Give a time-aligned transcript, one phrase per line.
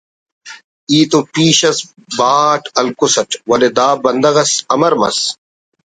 [0.89, 1.77] ای تو پیش اس
[2.17, 5.17] بہا اٹ ہلکسٹ ولے دا بندغ اس امر مس